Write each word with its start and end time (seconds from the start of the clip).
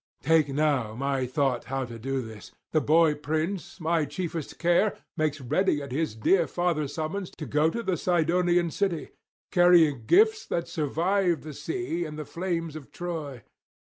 Take 0.23 0.49
now 0.49 0.95
my 0.95 1.27
thought 1.27 1.65
how 1.65 1.85
to 1.85 1.99
do 1.99 2.23
this. 2.23 2.51
The 2.71 2.81
boy 2.81 3.13
prince, 3.13 3.79
my 3.79 4.03
chiefest 4.05 4.57
care, 4.57 4.97
makes 5.15 5.39
ready 5.39 5.79
at 5.79 5.91
his 5.91 6.15
dear 6.15 6.47
father's 6.47 6.95
summons 6.95 7.29
to 7.37 7.45
go 7.45 7.69
to 7.69 7.83
the 7.83 7.95
Sidonian 7.97 8.71
city, 8.71 9.09
carrying 9.51 10.07
gifts 10.07 10.47
that 10.47 10.67
survive 10.67 11.43
the 11.43 11.53
sea 11.53 12.03
and 12.03 12.17
the 12.17 12.25
flames 12.25 12.75
of 12.75 12.89
Troy. 12.91 13.43